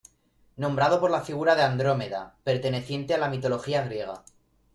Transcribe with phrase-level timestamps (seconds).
[0.57, 4.23] Nombrado por la figura de Andrómeda, perteneciente a la Mitología griega.